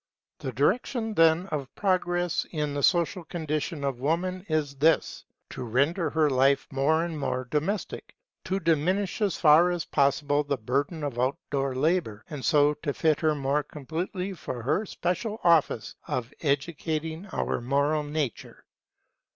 The 0.39 0.51
direction, 0.51 1.13
then, 1.13 1.45
of 1.51 1.75
progress 1.75 2.43
in 2.49 2.73
the 2.73 2.81
social 2.81 3.23
condition 3.23 3.83
of 3.83 3.99
woman 3.99 4.43
is 4.49 4.75
this: 4.77 5.25
to 5.51 5.61
render 5.61 6.09
her 6.09 6.27
life 6.27 6.67
more 6.71 7.03
and 7.03 7.19
more 7.19 7.45
domestic; 7.45 8.15
to 8.45 8.59
diminish 8.59 9.21
as 9.21 9.37
far 9.37 9.69
as 9.69 9.85
possible 9.85 10.43
the 10.43 10.57
burden 10.57 11.03
of 11.03 11.19
out 11.19 11.37
door 11.51 11.75
labour; 11.75 12.25
and 12.31 12.43
so 12.43 12.73
to 12.81 12.95
fit 12.95 13.19
her 13.19 13.35
more 13.35 13.61
completely 13.61 14.33
for 14.33 14.63
her 14.63 14.87
special 14.87 15.39
office 15.43 15.93
of 16.07 16.33
educating 16.41 17.27
our 17.27 17.61
moral 17.61 18.01
nature. 18.01 18.65